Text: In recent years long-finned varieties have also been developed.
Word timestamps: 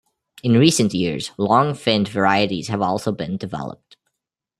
In 0.41 0.53
recent 0.57 0.95
years 0.95 1.29
long-finned 1.37 2.07
varieties 2.07 2.69
have 2.69 2.81
also 2.81 3.11
been 3.11 3.37
developed. 3.37 3.97